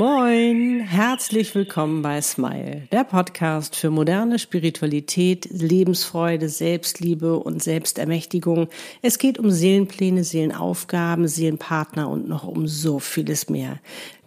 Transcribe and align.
Moin, 0.00 0.80
herzlich 0.80 1.54
willkommen 1.54 2.00
bei 2.00 2.22
Smile, 2.22 2.88
der 2.90 3.04
Podcast 3.04 3.76
für 3.76 3.90
moderne 3.90 4.38
Spiritualität, 4.38 5.46
Lebensfreude, 5.50 6.48
Selbstliebe 6.48 7.38
und 7.38 7.62
Selbstermächtigung. 7.62 8.68
Es 9.02 9.18
geht 9.18 9.38
um 9.38 9.50
Seelenpläne, 9.50 10.24
Seelenaufgaben, 10.24 11.28
Seelenpartner 11.28 12.08
und 12.08 12.30
noch 12.30 12.44
um 12.44 12.66
so 12.66 12.98
vieles 12.98 13.50
mehr. 13.50 13.78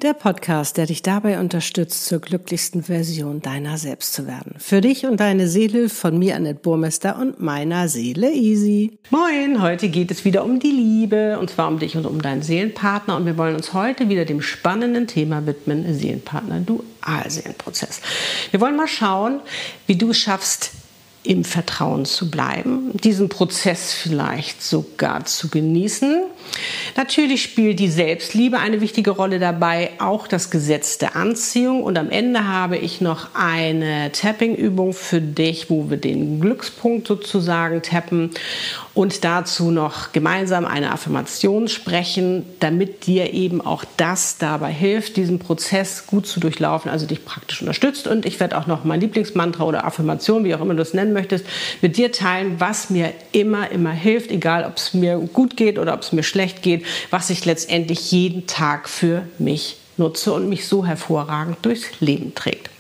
Der 0.03 0.13
Podcast, 0.13 0.77
der 0.77 0.85
dich 0.85 1.01
dabei 1.01 1.39
unterstützt, 1.39 2.05
zur 2.05 2.19
glücklichsten 2.19 2.83
Version 2.83 3.41
deiner 3.41 3.77
selbst 3.79 4.13
zu 4.13 4.27
werden. 4.27 4.55
Für 4.59 4.81
dich 4.81 5.07
und 5.07 5.21
deine 5.21 5.47
Seele 5.47 5.89
von 5.89 6.19
mir, 6.19 6.35
Annette 6.35 6.59
Burmester 6.61 7.17
und 7.17 7.39
meiner 7.39 7.87
Seele 7.87 8.31
Easy. 8.31 8.99
Moin, 9.09 9.61
heute 9.61 9.89
geht 9.89 10.11
es 10.11 10.23
wieder 10.23 10.45
um 10.45 10.59
die 10.59 10.71
Liebe 10.71 11.39
und 11.39 11.49
zwar 11.49 11.67
um 11.69 11.79
dich 11.79 11.97
und 11.97 12.05
um 12.05 12.21
deinen 12.21 12.43
Seelenpartner 12.43 13.15
und 13.15 13.25
wir 13.25 13.37
wollen 13.39 13.55
uns 13.55 13.73
heute 13.73 14.09
wieder 14.09 14.25
dem 14.25 14.41
spannenden 14.41 15.07
Thema 15.07 15.47
widmen, 15.47 15.62
Seelenpartner 15.65 16.61
Dualseelenprozess. 16.61 18.01
Wir 18.51 18.61
wollen 18.61 18.75
mal 18.75 18.87
schauen, 18.87 19.41
wie 19.87 19.95
du 19.95 20.11
es 20.11 20.17
schaffst, 20.17 20.71
im 21.23 21.45
Vertrauen 21.45 22.05
zu 22.05 22.29
bleiben, 22.29 22.91
diesen 22.97 23.29
Prozess 23.29 23.93
vielleicht 23.93 24.61
sogar 24.61 25.25
zu 25.25 25.47
genießen. 25.47 26.23
Natürlich 26.95 27.41
spielt 27.41 27.79
die 27.79 27.89
Selbstliebe 27.89 28.59
eine 28.59 28.81
wichtige 28.81 29.11
Rolle 29.11 29.39
dabei, 29.39 29.91
auch 29.99 30.27
das 30.27 30.51
Gesetz 30.51 30.97
der 30.97 31.15
Anziehung. 31.15 31.83
Und 31.83 31.97
am 31.97 32.09
Ende 32.09 32.47
habe 32.47 32.77
ich 32.77 33.01
noch 33.01 33.29
eine 33.33 34.11
Tapping-Übung 34.11 34.93
für 34.93 35.21
dich, 35.21 35.69
wo 35.69 35.89
wir 35.89 35.97
den 35.97 36.39
Glückspunkt 36.39 37.07
sozusagen 37.07 37.81
tappen 37.81 38.31
und 38.93 39.23
dazu 39.23 39.71
noch 39.71 40.11
gemeinsam 40.11 40.65
eine 40.65 40.91
Affirmation 40.91 41.67
sprechen, 41.67 42.45
damit 42.59 43.07
dir 43.07 43.33
eben 43.33 43.59
auch 43.59 43.85
das 43.97 44.37
dabei 44.37 44.71
hilft, 44.71 45.17
diesen 45.17 45.39
Prozess 45.39 46.05
gut 46.05 46.27
zu 46.27 46.39
durchlaufen, 46.39 46.91
also 46.91 47.07
dich 47.07 47.25
praktisch 47.25 47.61
unterstützt. 47.61 48.05
Und 48.07 48.27
ich 48.27 48.39
werde 48.39 48.57
auch 48.57 48.67
noch 48.67 48.83
mein 48.83 49.01
Lieblingsmantra 49.01 49.63
oder 49.63 49.85
Affirmation, 49.85 50.43
wie 50.43 50.53
auch 50.53 50.61
immer 50.61 50.75
du 50.75 50.83
es 50.83 50.93
nennen 50.93 51.13
möchtest, 51.13 51.45
mit 51.81 51.97
dir 51.97 52.11
teilen, 52.11 52.59
was 52.59 52.91
mir 52.91 53.13
immer, 53.31 53.71
immer 53.71 53.91
hilft, 53.91 54.29
egal 54.29 54.63
ob 54.63 54.77
es 54.77 54.93
mir 54.93 55.17
gut 55.17 55.57
geht 55.57 55.79
oder 55.79 55.95
ob 55.95 56.01
es 56.01 56.11
mir 56.11 56.21
schlecht 56.33 56.63
geht, 56.63 56.83
was 57.11 57.29
ich 57.29 57.45
letztendlich 57.45 58.11
jeden 58.11 58.47
Tag 58.47 58.89
für 58.89 59.27
mich 59.37 59.77
nutze 59.97 60.33
und 60.33 60.49
mich 60.49 60.67
so 60.67 60.83
hervorragend 60.83 61.57
durchs 61.61 61.99
Leben 61.99 62.33
trägt. 62.33 62.71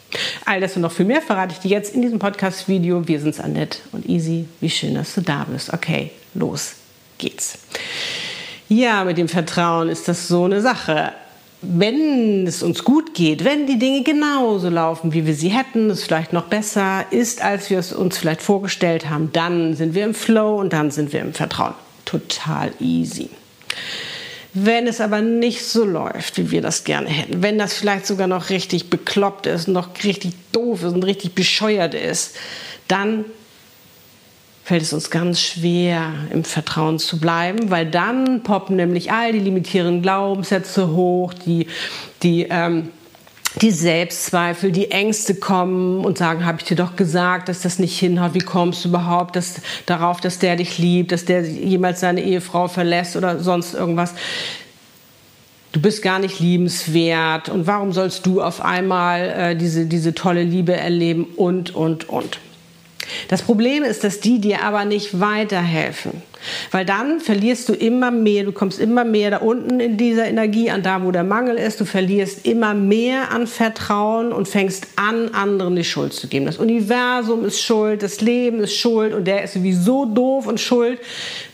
All 0.45 0.59
das 0.59 0.75
und 0.75 0.81
noch 0.81 0.91
viel 0.91 1.05
mehr 1.05 1.21
verrate 1.21 1.53
ich 1.53 1.59
dir 1.59 1.69
jetzt 1.69 1.93
in 1.93 2.01
diesem 2.01 2.19
Podcast-Video. 2.19 3.07
Wir 3.07 3.19
sind's 3.19 3.39
Annette 3.39 3.77
und 3.91 4.09
Easy. 4.09 4.45
Wie 4.59 4.69
schön, 4.69 4.95
dass 4.95 5.13
du 5.13 5.21
da 5.21 5.45
bist. 5.45 5.71
Okay, 5.71 6.11
los 6.33 6.73
geht's. 7.19 7.59
Ja, 8.69 9.03
mit 9.03 9.17
dem 9.17 9.29
Vertrauen 9.29 9.89
ist 9.89 10.07
das 10.07 10.27
so 10.27 10.45
eine 10.45 10.61
Sache. 10.61 11.13
Wenn 11.61 12.47
es 12.47 12.63
uns 12.63 12.83
gut 12.83 13.13
geht, 13.13 13.45
wenn 13.45 13.67
die 13.67 13.79
Dinge 13.79 14.03
genauso 14.03 14.69
laufen, 14.69 15.13
wie 15.13 15.25
wir 15.25 15.35
sie 15.35 15.49
hätten, 15.49 15.91
es 15.91 16.03
vielleicht 16.03 16.33
noch 16.33 16.45
besser 16.45 17.05
ist, 17.11 17.43
als 17.43 17.69
wir 17.69 17.79
es 17.79 17.93
uns 17.93 18.17
vielleicht 18.17 18.41
vorgestellt 18.41 19.09
haben, 19.09 19.29
dann 19.31 19.75
sind 19.75 19.93
wir 19.93 20.03
im 20.05 20.13
Flow 20.15 20.59
und 20.59 20.73
dann 20.73 20.91
sind 20.91 21.13
wir 21.13 21.21
im 21.21 21.33
Vertrauen. 21.33 21.75
Total 22.05 22.71
easy. 22.79 23.29
Wenn 24.53 24.85
es 24.85 25.01
aber 25.01 25.21
nicht 25.21 25.65
so 25.65 25.83
läuft, 25.83 26.37
wie 26.37 26.51
wir 26.51 26.61
das 26.61 26.83
gerne 26.83 27.09
hätten, 27.09 27.41
wenn 27.41 27.57
das 27.57 27.73
vielleicht 27.73 28.05
sogar 28.05 28.27
noch 28.27 28.49
richtig 28.49 28.91
bekloppt 28.91 29.47
ist, 29.47 29.67
noch 29.67 29.89
richtig 30.03 30.33
doof 30.51 30.83
ist 30.83 30.93
und 30.93 31.03
richtig 31.03 31.33
bescheuert 31.33 31.95
ist, 31.95 32.35
dann 32.87 33.25
fällt 34.63 34.83
es 34.83 34.93
uns 34.93 35.09
ganz 35.09 35.41
schwer, 35.41 36.13
im 36.31 36.43
Vertrauen 36.43 36.99
zu 36.99 37.19
bleiben, 37.19 37.71
weil 37.71 37.89
dann 37.89 38.43
poppen 38.43 38.75
nämlich 38.75 39.11
all 39.11 39.33
die 39.33 39.39
limitierenden 39.39 40.01
Glaubenssätze 40.01 40.89
hoch, 40.89 41.33
die, 41.33 41.67
die 42.21 42.47
ähm, 42.49 42.89
die 43.61 43.71
Selbstzweifel, 43.71 44.71
die 44.71 44.91
Ängste 44.91 45.35
kommen 45.35 46.03
und 46.03 46.17
sagen, 46.17 46.45
habe 46.45 46.59
ich 46.59 46.65
dir 46.65 46.75
doch 46.75 46.95
gesagt, 46.95 47.49
dass 47.49 47.61
das 47.61 47.79
nicht 47.79 47.97
hinhaut, 47.97 48.33
wie 48.33 48.39
kommst 48.39 48.83
du 48.83 48.89
überhaupt 48.89 49.35
dass, 49.35 49.61
darauf, 49.85 50.21
dass 50.21 50.39
der 50.39 50.55
dich 50.55 50.77
liebt, 50.77 51.11
dass 51.11 51.25
der 51.25 51.41
jemals 51.43 51.99
seine 51.99 52.23
Ehefrau 52.23 52.67
verlässt 52.67 53.15
oder 53.15 53.39
sonst 53.39 53.73
irgendwas. 53.73 54.13
Du 55.71 55.81
bist 55.81 56.03
gar 56.03 56.19
nicht 56.19 56.39
liebenswert 56.39 57.49
und 57.49 57.65
warum 57.67 57.93
sollst 57.93 58.25
du 58.25 58.41
auf 58.41 58.61
einmal 58.61 59.29
äh, 59.29 59.55
diese, 59.55 59.85
diese 59.85 60.13
tolle 60.13 60.43
Liebe 60.43 60.73
erleben 60.73 61.25
und, 61.35 61.75
und, 61.75 62.09
und. 62.09 62.39
Das 63.27 63.41
Problem 63.41 63.83
ist, 63.83 64.03
dass 64.03 64.19
die 64.19 64.39
dir 64.39 64.63
aber 64.63 64.85
nicht 64.85 65.19
weiterhelfen. 65.19 66.21
Weil 66.71 66.85
dann 66.85 67.19
verlierst 67.19 67.69
du 67.69 67.73
immer 67.73 68.11
mehr, 68.11 68.43
du 68.43 68.51
kommst 68.51 68.79
immer 68.79 69.05
mehr 69.05 69.31
da 69.31 69.37
unten 69.37 69.79
in 69.79 69.97
dieser 69.97 70.25
Energie 70.25 70.69
an, 70.69 70.83
da 70.83 71.03
wo 71.03 71.11
der 71.11 71.23
Mangel 71.23 71.55
ist, 71.55 71.79
du 71.79 71.85
verlierst 71.85 72.45
immer 72.45 72.73
mehr 72.73 73.31
an 73.31 73.47
Vertrauen 73.47 74.33
und 74.33 74.47
fängst 74.47 74.87
an, 74.97 75.29
anderen 75.29 75.75
die 75.75 75.83
Schuld 75.83 76.13
zu 76.13 76.27
geben. 76.27 76.45
Das 76.45 76.57
Universum 76.57 77.45
ist 77.45 77.61
schuld, 77.61 78.03
das 78.03 78.21
Leben 78.21 78.59
ist 78.59 78.75
schuld 78.75 79.13
und 79.13 79.25
der 79.25 79.43
ist 79.43 79.53
sowieso 79.53 80.05
doof 80.05 80.47
und 80.47 80.59
schuld. 80.59 80.99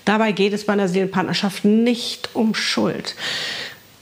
Dabei 0.06 0.31
geht 0.31 0.54
es 0.54 0.66
bei 0.66 0.74
einer 0.74 0.88
Seelenpartnerschaft 0.88 1.66
nicht 1.66 2.30
um 2.34 2.56
Schuld 2.56 3.16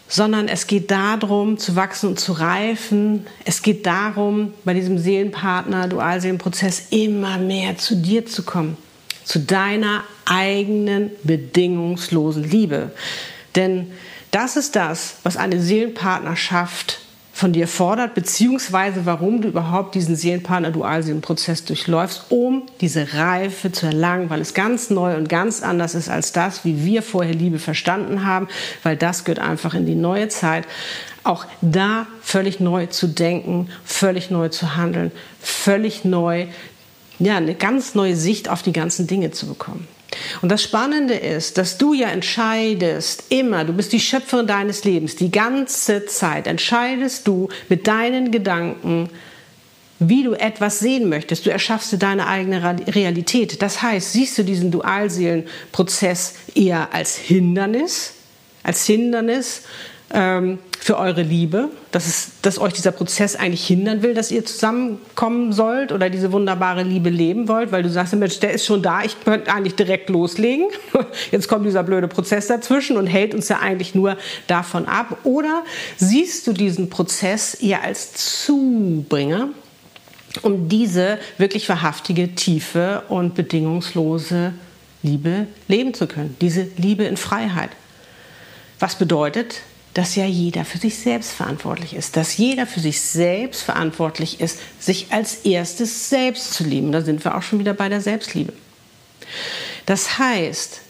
sondern 0.07 0.47
es 0.47 0.68
geht 0.68 0.91
darum, 0.91 1.57
zu 1.57 1.75
wachsen 1.75 2.09
und 2.09 2.19
zu 2.19 2.34
reifen. 2.34 3.25
Es 3.45 3.62
geht 3.62 3.85
darum, 3.85 4.53
bei 4.63 4.73
diesem 4.73 4.97
Seelenpartner, 4.97 5.88
Dualseelenprozess 5.88 6.88
immer 6.91 7.38
mehr 7.38 7.78
zu 7.78 7.95
dir 7.95 8.25
zu 8.25 8.44
kommen, 8.44 8.78
zu 9.23 9.40
deiner 9.40 10.03
eigenen 10.25 11.12
bedingungslosen 11.23 12.44
Liebe. 12.44 12.91
Denn 13.56 13.91
das 14.31 14.56
ist 14.56 14.75
das, 14.75 15.17
was 15.23 15.38
eine 15.38 15.62
Seelenpartnerschaft 15.62 17.00
von 17.37 17.53
dir 17.53 17.67
fordert, 17.67 18.15
beziehungsweise 18.15 19.05
warum 19.05 19.43
du 19.43 19.49
überhaupt 19.49 19.93
diesen 19.93 20.15
Seelenpartner-Dualseelenprozess 20.15 21.65
durchläufst, 21.65 22.23
um 22.29 22.63
diese 22.81 23.13
Reife 23.13 23.71
zu 23.71 23.85
erlangen, 23.85 24.31
weil 24.31 24.41
es 24.41 24.55
ganz 24.55 24.89
neu 24.89 25.15
und 25.15 25.29
ganz 25.29 25.61
anders 25.61 25.93
ist 25.93 26.09
als 26.09 26.31
das, 26.31 26.65
wie 26.65 26.83
wir 26.83 27.03
vorher 27.03 27.35
Liebe 27.35 27.59
verstanden 27.59 28.25
haben, 28.25 28.47
weil 28.81 28.97
das 28.97 29.23
gehört 29.23 29.37
einfach 29.37 29.75
in 29.75 29.85
die 29.85 29.93
neue 29.93 30.29
Zeit. 30.29 30.65
Auch 31.23 31.45
da 31.61 32.07
völlig 32.23 32.59
neu 32.59 32.87
zu 32.87 33.05
denken, 33.05 33.69
völlig 33.85 34.31
neu 34.31 34.49
zu 34.49 34.75
handeln, 34.75 35.11
völlig 35.39 36.05
neu, 36.05 36.47
ja, 37.19 37.37
eine 37.37 37.53
ganz 37.53 37.93
neue 37.93 38.15
Sicht 38.15 38.49
auf 38.49 38.63
die 38.63 38.73
ganzen 38.73 39.05
Dinge 39.05 39.29
zu 39.29 39.45
bekommen. 39.45 39.87
Und 40.41 40.50
das 40.50 40.63
Spannende 40.63 41.16
ist, 41.16 41.57
dass 41.57 41.78
du 41.78 41.94
ja 41.94 42.07
entscheidest, 42.09 43.25
immer, 43.29 43.66
du 43.66 43.73
bist 43.73 43.91
die 43.91 44.00
Schöpferin 44.00 44.47
deines 44.47 44.84
Lebens, 44.84 45.16
die 45.16 45.31
ganze 45.31 46.06
Zeit 46.06 46.47
entscheidest 46.47 47.28
du 47.28 47.50
mit 47.69 47.88
deinen 47.88 48.31
Gedanken, 48.31 49.09
wie 50.00 50.23
du 50.23 50.34
etwas 50.34 50.79
sehen 50.79 51.09
möchtest. 51.09 51.46
Du 51.46 51.50
erschaffst 51.50 51.91
dir 51.91 51.97
deine 51.97 52.28
eigene 52.28 52.62
Realität. 52.88 53.62
Das 53.62 53.81
heißt, 53.81 54.13
siehst 54.13 54.38
du 54.38 54.44
diesen 54.44 54.72
Dualseelenprozess 54.72 56.35
eher 56.53 56.94
als 56.94 57.17
Hindernis, 57.17 58.13
als 58.63 58.85
Hindernis 58.85 59.63
ähm, 60.13 60.59
für 60.79 60.97
eure 60.97 61.22
Liebe, 61.22 61.69
dass, 61.91 62.07
es, 62.07 62.31
dass 62.41 62.59
euch 62.59 62.72
dieser 62.72 62.91
Prozess 62.91 63.35
eigentlich 63.35 63.68
hindern 63.68 64.03
will, 64.03 64.13
dass 64.13 64.31
ihr 64.31 64.45
zusammenkommen 64.45 65.51
sollt 65.51 65.91
oder 65.91 66.09
diese 66.09 66.31
wunderbare 66.31 66.84
Liebe 66.84 67.09
leben 67.09 67.50
wollt, 67.50 67.72
weil 67.73 67.84
du 67.84 67.90
sagst, 67.90 68.13
Mensch, 68.16 68.40
der 68.40 68.53
ist 68.53 68.66
schon 68.66 68.81
da, 68.81 69.03
ich 69.03 69.19
könnte 69.25 69.51
eigentlich 69.51 69.75
direkt 69.75 70.09
loslegen. 70.09 70.67
Jetzt 71.31 71.50
kommt 71.50 71.66
dieser 71.66 71.84
blöde 71.84 72.07
Prozess 72.07 72.47
dazwischen 72.47 72.96
und 72.96 73.07
hält 73.07 73.34
uns 73.35 73.50
ja 73.50 73.59
eigentlich 73.59 73.96
nur 73.96 74.17
davon 74.47 74.88
ab. 74.88 75.17
Oder 75.25 75.63
siehst 75.97 76.47
du 76.47 76.53
diesen 76.53 76.90
Prozess 76.90 77.56
eher 77.56 77.84
als 77.84 78.13
Zubringer, 78.46 79.50
um 80.41 80.69
diese 80.69 81.17
wirklich 81.38 81.67
wahrhaftige, 81.67 82.35
tiefe 82.35 83.03
und 83.09 83.35
bedingungslose 83.35 84.53
Liebe 85.03 85.47
leben 85.67 85.94
zu 85.94 86.07
können, 86.07 86.35
diese 86.40 86.67
Liebe 86.78 87.03
in 87.03 87.17
Freiheit. 87.17 87.72
Was 88.79 88.96
bedeutet, 88.96 89.62
dass 89.97 90.16
ja 90.16 90.25
jeder 90.25 90.63
für 90.63 90.78
sich 90.78 90.96
selbst 90.99 91.32
verantwortlich 91.32 91.96
ist, 91.96 92.17
dass 92.17 92.38
jeder 92.38 92.67
für 92.67 92.79
sich 92.79 93.02
selbst 93.02 93.64
verantwortlich 93.64 94.40
ist, 94.40 94.59
sich 94.79 95.08
als 95.09 95.38
erstes 95.38 96.09
selbst 96.09 96.53
zu 96.53 96.64
lieben. 96.64 96.91
Da 96.91 97.02
sind 97.02 97.26
wir 97.26 97.35
auch 97.35 97.41
schon 97.41 97.58
wieder 97.58 97.73
bei 97.73 97.90
der 97.90 97.99
Selbstliebe. 97.99 98.53
Das 99.88 100.20
heißt, 100.20 100.82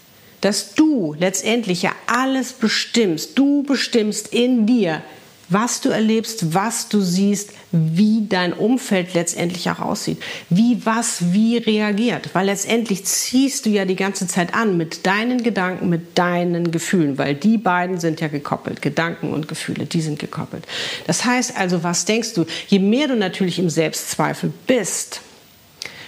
dass 0.42 0.76
du 0.76 1.16
letztendlich 1.18 1.84
ja 1.84 1.94
alles 2.06 2.52
bestimmst. 2.52 3.40
Du 3.40 3.64
bestimmst 3.64 4.28
in 4.34 4.66
dir, 4.66 5.02
was 5.50 5.82
du 5.82 5.90
erlebst, 5.90 6.54
was 6.54 6.90
du 6.90 7.02
siehst, 7.02 7.52
wie 7.72 8.26
dein 8.28 8.54
Umfeld 8.54 9.14
letztendlich 9.14 9.70
auch 9.70 9.80
aussieht, 9.80 10.22
wie 10.50 10.86
was 10.86 11.34
wie 11.34 11.58
reagiert, 11.58 12.30
weil 12.34 12.48
letztendlich 12.48 13.06
ziehst 13.06 13.66
du 13.66 13.70
ja 13.70 13.86
die 13.86 13.96
ganze 13.96 14.28
Zeit 14.28 14.54
an 14.54 14.78
mit 14.78 15.06
deinen 15.06 15.44
Gedanken, 15.44 15.90
mit 15.90 16.18
deinen 16.18 16.72
Gefühlen, 16.72 17.18
weil 17.18 17.36
die 17.36 17.58
beiden 17.58 18.00
sind 18.00 18.22
ja 18.22 18.28
gekoppelt, 18.28 18.82
Gedanken 18.82 19.34
und 19.34 19.48
Gefühle, 19.48 19.86
die 19.86 20.02
sind 20.02 20.20
gekoppelt. 20.20 20.66
Das 21.06 21.26
heißt 21.26 21.58
also, 21.58 21.84
was 21.84 22.06
denkst 22.06 22.34
du, 22.34 22.46
je 22.68 22.80
mehr 22.80 23.08
du 23.08 23.16
natürlich 23.16 23.60
im 23.60 23.70
Selbstzweifel 23.70 24.52
bist, 24.66 25.22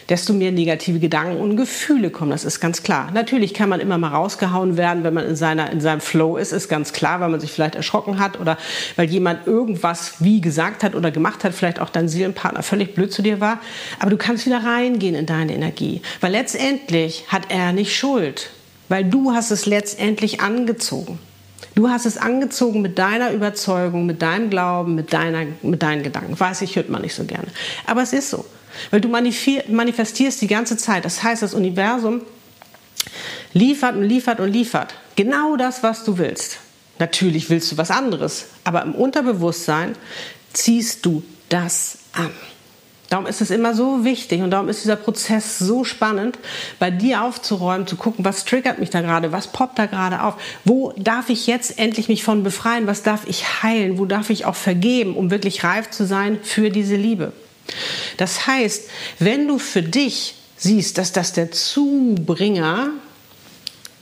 desto 0.09 0.33
mehr 0.33 0.51
negative 0.51 0.99
Gedanken 0.99 1.37
und 1.37 1.55
Gefühle 1.55 2.09
kommen. 2.09 2.31
Das 2.31 2.43
ist 2.43 2.59
ganz 2.59 2.81
klar. 2.81 3.11
Natürlich 3.13 3.53
kann 3.53 3.69
man 3.69 3.79
immer 3.79 3.97
mal 3.97 4.09
rausgehauen 4.09 4.75
werden, 4.75 5.03
wenn 5.03 5.13
man 5.13 5.25
in, 5.25 5.35
seiner, 5.35 5.71
in 5.71 5.81
seinem 5.81 6.01
Flow 6.01 6.37
ist, 6.37 6.51
ist 6.51 6.67
ganz 6.67 6.93
klar, 6.93 7.19
weil 7.19 7.29
man 7.29 7.39
sich 7.39 7.51
vielleicht 7.51 7.75
erschrocken 7.75 8.19
hat 8.19 8.39
oder 8.39 8.57
weil 8.95 9.09
jemand 9.09 9.45
irgendwas 9.45 10.15
wie 10.19 10.41
gesagt 10.41 10.83
hat 10.83 10.95
oder 10.95 11.11
gemacht 11.11 11.43
hat, 11.43 11.53
vielleicht 11.53 11.79
auch 11.79 11.89
dein 11.89 12.09
Seelenpartner 12.09 12.63
völlig 12.63 12.95
blöd 12.95 13.13
zu 13.13 13.21
dir 13.21 13.39
war. 13.39 13.59
Aber 13.99 14.09
du 14.09 14.17
kannst 14.17 14.45
wieder 14.45 14.63
reingehen 14.63 15.15
in 15.15 15.25
deine 15.25 15.53
Energie, 15.53 16.01
weil 16.21 16.31
letztendlich 16.31 17.25
hat 17.27 17.43
er 17.49 17.71
nicht 17.71 17.95
Schuld, 17.95 18.49
weil 18.87 19.05
du 19.05 19.31
hast 19.31 19.51
es 19.51 19.65
letztendlich 19.65 20.41
angezogen. 20.41 21.19
Du 21.75 21.89
hast 21.89 22.05
es 22.05 22.17
angezogen 22.17 22.81
mit 22.81 22.97
deiner 22.97 23.31
Überzeugung, 23.31 24.05
mit 24.05 24.21
deinem 24.21 24.49
Glauben, 24.49 24.95
mit, 24.95 25.13
deiner, 25.13 25.45
mit 25.61 25.83
deinen 25.83 26.03
Gedanken. 26.03 26.39
Weiß 26.39 26.61
ich, 26.61 26.75
hört 26.75 26.89
man 26.89 27.01
nicht 27.01 27.13
so 27.13 27.25
gerne. 27.25 27.47
Aber 27.85 28.01
es 28.01 28.11
ist 28.11 28.29
so. 28.29 28.45
Weil 28.91 29.01
du 29.01 29.07
manifestierst 29.07 30.41
die 30.41 30.47
ganze 30.47 30.77
Zeit. 30.77 31.05
Das 31.05 31.23
heißt, 31.23 31.41
das 31.41 31.53
Universum 31.53 32.21
liefert 33.53 33.95
und 33.95 34.03
liefert 34.03 34.39
und 34.39 34.51
liefert. 34.51 34.93
Genau 35.15 35.55
das, 35.55 35.83
was 35.83 36.03
du 36.03 36.17
willst. 36.17 36.59
Natürlich 36.99 37.49
willst 37.49 37.71
du 37.71 37.77
was 37.77 37.91
anderes. 37.91 38.47
Aber 38.63 38.83
im 38.83 38.93
Unterbewusstsein 38.93 39.95
ziehst 40.53 41.05
du 41.05 41.23
das 41.49 41.99
an. 42.13 42.31
Darum 43.09 43.25
ist 43.25 43.41
es 43.41 43.49
immer 43.49 43.73
so 43.73 44.05
wichtig 44.05 44.43
und 44.43 44.51
darum 44.51 44.69
ist 44.69 44.83
dieser 44.83 44.95
Prozess 44.95 45.57
so 45.57 45.83
spannend, 45.83 46.37
bei 46.77 46.91
dir 46.91 47.23
aufzuräumen, 47.23 47.87
zu 47.87 47.95
gucken, 47.95 48.23
was 48.23 48.45
triggert 48.45 48.77
mich 48.77 48.91
da 48.91 49.01
gerade, 49.01 49.31
was 49.31 49.47
poppt 49.47 49.79
da 49.79 49.87
gerade 49.87 50.21
auf, 50.21 50.35
wo 50.63 50.93
darf 50.95 51.29
ich 51.29 51.47
jetzt 51.47 51.79
endlich 51.79 52.07
mich 52.07 52.23
von 52.23 52.43
befreien, 52.43 52.85
was 52.85 53.01
darf 53.01 53.21
ich 53.25 53.63
heilen, 53.63 53.97
wo 53.97 54.05
darf 54.05 54.29
ich 54.29 54.45
auch 54.45 54.55
vergeben, 54.55 55.15
um 55.15 55.31
wirklich 55.31 55.63
reif 55.63 55.89
zu 55.89 56.05
sein 56.05 56.39
für 56.43 56.69
diese 56.69 56.95
Liebe. 56.95 57.33
Das 58.17 58.47
heißt, 58.47 58.89
wenn 59.19 59.47
du 59.47 59.59
für 59.59 59.81
dich 59.81 60.35
siehst, 60.57 60.97
dass 60.97 61.11
das 61.11 61.33
der 61.33 61.51
Zubringer 61.51 62.89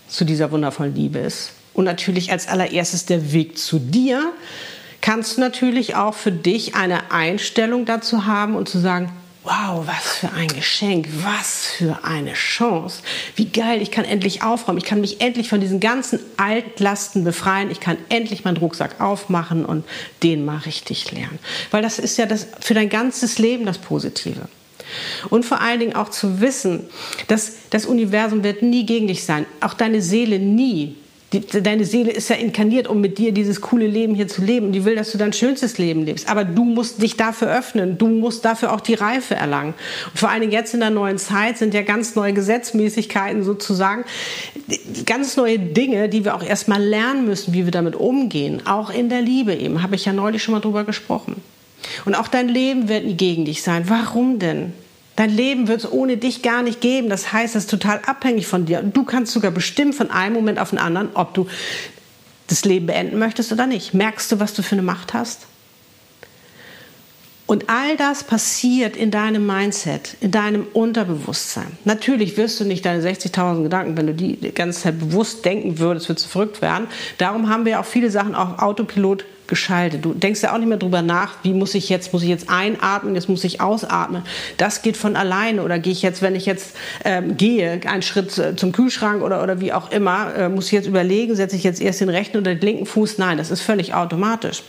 zu 0.07 0.25
dieser 0.25 0.51
wundervollen 0.51 0.95
Liebe 0.95 1.19
ist 1.19 1.51
und 1.73 1.85
natürlich 1.85 2.31
als 2.31 2.47
allererstes 2.47 3.05
der 3.05 3.31
Weg 3.33 3.57
zu 3.57 3.79
dir, 3.79 4.33
kannst 5.01 5.37
du 5.37 5.41
natürlich 5.41 5.95
auch 5.95 6.13
für 6.13 6.31
dich 6.31 6.75
eine 6.75 7.11
Einstellung 7.11 7.85
dazu 7.85 8.25
haben 8.25 8.55
und 8.55 8.67
zu 8.67 8.79
sagen, 8.79 9.11
wow, 9.47 9.87
was 9.87 10.17
für 10.17 10.33
ein 10.33 10.47
Geschenk, 10.49 11.07
was 11.23 11.67
für 11.67 12.03
eine 12.03 12.33
Chance. 12.33 13.01
Wie 13.35 13.45
geil, 13.45 13.81
ich 13.81 13.91
kann 13.91 14.03
endlich 14.03 14.43
aufräumen, 14.43 14.77
ich 14.77 14.83
kann 14.83 14.99
mich 14.99 15.21
endlich 15.21 15.47
von 15.47 15.61
diesen 15.61 15.79
ganzen 15.79 16.19
Altlasten 16.35 17.23
befreien, 17.23 17.71
ich 17.71 17.79
kann 17.79 17.97
endlich 18.09 18.43
meinen 18.43 18.57
Rucksack 18.57 18.99
aufmachen 18.99 19.65
und 19.65 19.85
den 20.21 20.43
mal 20.43 20.57
richtig 20.57 21.11
lernen. 21.11 21.39
Weil 21.71 21.81
das 21.81 21.97
ist 21.97 22.17
ja 22.17 22.25
das, 22.25 22.47
für 22.59 22.73
dein 22.73 22.89
ganzes 22.89 23.39
Leben 23.39 23.65
das 23.65 23.77
Positive. 23.77 24.49
Und 25.29 25.45
vor 25.45 25.61
allen 25.61 25.79
Dingen 25.79 25.95
auch 25.95 26.09
zu 26.09 26.41
wissen, 26.41 26.89
dass 27.27 27.69
das 27.69 27.85
Universum 27.85 28.43
wird 28.43 28.61
nie 28.61 28.85
gegen 28.85 29.07
dich 29.07 29.23
sein, 29.23 29.45
auch 29.61 29.73
deine 29.73 30.01
Seele 30.01 30.39
nie. 30.39 30.95
Die, 31.33 31.41
deine 31.41 31.83
Seele 31.83 32.11
ist 32.11 32.29
ja 32.29 32.37
inkarniert, 32.37 32.87
um 32.87 33.01
mit 33.01 33.17
dir 33.17 33.33
dieses 33.33 33.59
coole 33.59 33.85
Leben 33.85 34.15
hier 34.15 34.29
zu 34.29 34.41
leben. 34.41 34.71
Die 34.71 34.85
will, 34.85 34.95
dass 34.95 35.11
du 35.11 35.17
dein 35.17 35.33
schönstes 35.33 35.77
Leben 35.77 36.05
lebst. 36.05 36.29
Aber 36.29 36.45
du 36.45 36.63
musst 36.63 37.01
dich 37.01 37.17
dafür 37.17 37.53
öffnen. 37.53 37.97
Du 37.97 38.07
musst 38.07 38.45
dafür 38.45 38.71
auch 38.71 38.79
die 38.79 38.93
Reife 38.93 39.35
erlangen. 39.35 39.73
Und 40.11 40.19
vor 40.19 40.29
allen 40.29 40.39
Dingen 40.39 40.53
jetzt 40.53 40.73
in 40.73 40.79
der 40.79 40.89
neuen 40.89 41.17
Zeit 41.17 41.57
sind 41.57 41.73
ja 41.73 41.81
ganz 41.81 42.15
neue 42.15 42.31
Gesetzmäßigkeiten 42.31 43.43
sozusagen. 43.43 44.05
Ganz 45.05 45.35
neue 45.35 45.59
Dinge, 45.59 46.07
die 46.07 46.23
wir 46.23 46.33
auch 46.33 46.43
erstmal 46.43 46.81
lernen 46.81 47.25
müssen, 47.25 47.53
wie 47.53 47.65
wir 47.65 47.71
damit 47.71 47.95
umgehen. 47.95 48.65
Auch 48.65 48.89
in 48.89 49.09
der 49.09 49.21
Liebe 49.21 49.53
eben. 49.53 49.83
Habe 49.83 49.95
ich 49.95 50.05
ja 50.05 50.13
neulich 50.13 50.41
schon 50.41 50.53
mal 50.53 50.61
drüber 50.61 50.85
gesprochen. 50.85 51.41
Und 52.05 52.15
auch 52.15 52.29
dein 52.29 52.47
Leben 52.47 52.87
wird 52.87 53.03
nie 53.03 53.15
gegen 53.15 53.43
dich 53.43 53.63
sein. 53.63 53.83
Warum 53.87 54.39
denn? 54.39 54.71
Dein 55.17 55.31
Leben 55.31 55.67
wird 55.67 55.83
es 55.83 55.91
ohne 55.91 56.17
dich 56.17 56.43
gar 56.43 56.61
nicht 56.61 56.79
geben. 56.79 57.09
Das 57.09 57.33
heißt, 57.33 57.55
es 57.55 57.63
ist 57.63 57.71
total 57.71 57.99
abhängig 58.05 58.47
von 58.47 58.65
dir. 58.65 58.79
Und 58.79 58.95
du 58.95 59.03
kannst 59.03 59.33
sogar 59.33 59.51
bestimmen 59.51 59.91
von 59.91 60.11
einem 60.11 60.35
Moment 60.35 60.59
auf 60.59 60.69
den 60.69 60.79
anderen, 60.79 61.09
ob 61.15 61.33
du 61.33 61.47
das 62.45 62.63
Leben 62.63 62.85
beenden 62.85 63.17
möchtest 63.17 63.51
oder 63.51 63.65
nicht. 63.65 63.95
Merkst 63.95 64.31
du, 64.31 64.39
was 64.39 64.53
du 64.53 64.61
für 64.61 64.73
eine 64.73 64.83
Macht 64.83 65.15
hast? 65.15 65.47
Und 67.47 67.69
all 67.69 67.95
das 67.95 68.25
passiert 68.25 68.97
in 68.97 69.09
deinem 69.09 69.47
Mindset, 69.47 70.17
in 70.19 70.31
deinem 70.31 70.67
Unterbewusstsein. 70.73 71.77
Natürlich 71.85 72.35
wirst 72.35 72.59
du 72.59 72.65
nicht 72.65 72.85
deine 72.85 73.01
60.000 73.01 73.63
Gedanken, 73.63 73.95
wenn 73.95 74.07
du 74.07 74.13
die 74.13 74.37
ganze 74.53 74.81
Zeit 74.81 74.99
bewusst 74.99 75.45
denken 75.45 75.79
würdest, 75.79 76.09
würdest 76.09 76.25
du 76.25 76.29
verrückt 76.29 76.61
werden. 76.61 76.87
Darum 77.17 77.49
haben 77.49 77.65
wir 77.65 77.79
auch 77.79 77.85
viele 77.85 78.11
Sachen 78.11 78.35
auf 78.35 78.59
Autopilot 78.59 79.23
geschaltet. 79.47 80.03
Du 80.03 80.13
denkst 80.13 80.43
ja 80.43 80.53
auch 80.53 80.57
nicht 80.57 80.67
mehr 80.67 80.77
drüber 80.77 81.01
nach, 81.01 81.35
wie 81.43 81.53
muss 81.53 81.73
ich 81.73 81.87
jetzt, 81.87 82.11
muss 82.11 82.21
ich 82.21 82.27
jetzt 82.27 82.49
einatmen, 82.49 83.15
jetzt 83.15 83.29
muss 83.29 83.45
ich 83.45 83.61
ausatmen. 83.61 84.23
Das 84.57 84.81
geht 84.81 84.97
von 84.97 85.15
alleine. 85.15 85.63
Oder 85.63 85.79
gehe 85.79 85.93
ich 85.93 86.01
jetzt, 86.01 86.21
wenn 86.21 86.35
ich 86.35 86.45
jetzt 86.45 86.75
ähm, 87.05 87.37
gehe, 87.37 87.79
einen 87.85 88.01
Schritt 88.01 88.37
äh, 88.37 88.57
zum 88.57 88.73
Kühlschrank 88.73 89.23
oder, 89.23 89.41
oder 89.41 89.61
wie 89.61 89.71
auch 89.71 89.89
immer, 89.91 90.35
äh, 90.35 90.49
muss 90.49 90.65
ich 90.65 90.73
jetzt 90.73 90.87
überlegen, 90.87 91.33
setze 91.35 91.55
ich 91.55 91.63
jetzt 91.63 91.81
erst 91.81 92.01
den 92.01 92.09
rechten 92.09 92.37
oder 92.37 92.53
den 92.53 92.61
linken 92.61 92.85
Fuß? 92.85 93.17
Nein, 93.19 93.37
das 93.37 93.51
ist 93.51 93.61
völlig 93.61 93.93
automatisch. 93.93 94.63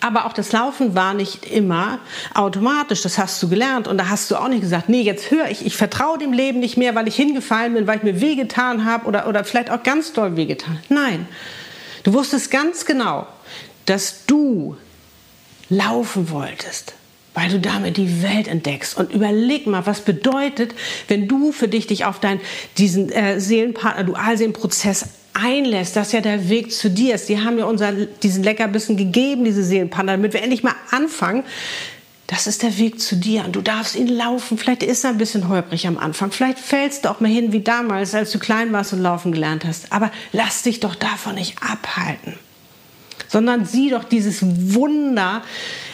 Aber 0.00 0.26
auch 0.26 0.32
das 0.32 0.52
Laufen 0.52 0.94
war 0.94 1.14
nicht 1.14 1.46
immer 1.46 2.00
automatisch. 2.34 3.02
Das 3.02 3.18
hast 3.18 3.42
du 3.42 3.48
gelernt. 3.48 3.88
Und 3.88 3.98
da 3.98 4.08
hast 4.08 4.30
du 4.30 4.36
auch 4.36 4.48
nicht 4.48 4.62
gesagt, 4.62 4.88
nee, 4.88 5.02
jetzt 5.02 5.30
höre 5.30 5.48
ich, 5.48 5.64
ich 5.64 5.76
vertraue 5.76 6.18
dem 6.18 6.32
Leben 6.32 6.60
nicht 6.60 6.76
mehr, 6.76 6.94
weil 6.94 7.08
ich 7.08 7.16
hingefallen 7.16 7.74
bin, 7.74 7.86
weil 7.86 7.98
ich 7.98 8.02
mir 8.02 8.20
wehgetan 8.20 8.84
habe 8.84 9.06
oder, 9.06 9.28
oder 9.28 9.44
vielleicht 9.44 9.70
auch 9.70 9.82
ganz 9.82 10.12
doll 10.12 10.36
wehgetan. 10.36 10.78
Nein. 10.88 11.26
Du 12.02 12.12
wusstest 12.12 12.50
ganz 12.50 12.84
genau, 12.84 13.26
dass 13.86 14.26
du 14.26 14.76
laufen 15.68 16.30
wolltest, 16.30 16.94
weil 17.34 17.48
du 17.48 17.60
damit 17.60 17.96
die 17.96 18.22
Welt 18.22 18.48
entdeckst. 18.48 18.96
Und 18.96 19.12
überleg 19.12 19.66
mal, 19.66 19.86
was 19.86 20.00
bedeutet, 20.00 20.74
wenn 21.08 21.28
du 21.28 21.52
für 21.52 21.68
dich 21.68 21.86
dich 21.86 22.04
auf 22.04 22.18
deinen, 22.18 22.40
diesen 22.78 23.10
äh, 23.10 23.40
Seelenpartner, 23.40 24.04
Dualseelenprozess 24.04 25.21
einlässt, 25.34 25.96
dass 25.96 26.12
ja 26.12 26.20
der 26.20 26.48
Weg 26.48 26.72
zu 26.72 26.90
dir 26.90 27.14
ist. 27.14 27.28
Die 27.28 27.40
haben 27.40 27.58
ja 27.58 27.64
unser, 27.64 27.92
diesen 27.92 28.42
Leckerbissen 28.42 28.96
gegeben, 28.96 29.44
diese 29.44 29.62
Seelenpartner, 29.62 30.12
damit 30.12 30.32
wir 30.32 30.42
endlich 30.42 30.62
mal 30.62 30.74
anfangen, 30.90 31.44
das 32.32 32.46
ist 32.46 32.62
der 32.62 32.78
Weg 32.78 32.98
zu 32.98 33.16
dir 33.16 33.44
und 33.44 33.54
du 33.54 33.60
darfst 33.60 33.94
ihn 33.94 34.08
laufen. 34.08 34.56
Vielleicht 34.56 34.82
ist 34.82 35.04
er 35.04 35.10
ein 35.10 35.18
bisschen 35.18 35.48
holprig 35.48 35.86
am 35.86 35.98
Anfang. 35.98 36.30
Vielleicht 36.30 36.58
fällst 36.58 37.04
du 37.04 37.10
auch 37.10 37.20
mal 37.20 37.30
hin 37.30 37.52
wie 37.52 37.60
damals, 37.60 38.14
als 38.14 38.32
du 38.32 38.38
klein 38.38 38.72
warst 38.72 38.94
und 38.94 39.02
laufen 39.02 39.32
gelernt 39.32 39.66
hast. 39.66 39.92
Aber 39.92 40.10
lass 40.32 40.62
dich 40.62 40.80
doch 40.80 40.94
davon 40.94 41.34
nicht 41.34 41.56
abhalten, 41.62 42.38
sondern 43.28 43.66
sieh 43.66 43.90
doch 43.90 44.04
dieses 44.04 44.38
Wunder 44.42 45.42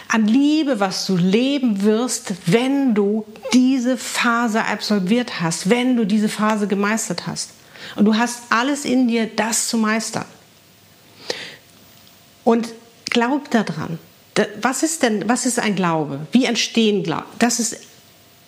an 0.07 0.29
Liebe, 0.29 0.79
was 0.79 1.07
du 1.07 1.17
leben 1.17 1.83
wirst, 1.83 2.35
wenn 2.47 2.95
du 2.95 3.25
diese 3.53 3.97
Phase 3.97 4.65
absolviert 4.65 5.41
hast, 5.41 5.71
wenn 5.71 5.97
du 5.97 6.05
diese 6.05 6.29
Phase 6.29 6.69
gemeistert 6.69 7.27
hast. 7.27 7.51
Und 7.97 8.05
du 8.05 8.17
hast 8.17 8.43
alles 8.51 8.85
in 8.85 9.09
dir, 9.09 9.27
das 9.27 9.69
zu 9.69 9.77
meistern. 9.77 10.27
Und 12.45 12.69
glaub 13.11 13.51
daran 13.51 13.99
was 14.61 14.83
ist 14.83 15.03
denn, 15.03 15.29
was 15.29 15.47
ist 15.47 15.59
ein 15.59 15.75
Glaube? 15.75 16.21
Wie 16.33 16.45
entstehen 16.45 17.03
Glaube? 17.03 17.27
Das 17.39 17.61
ist 17.61 17.79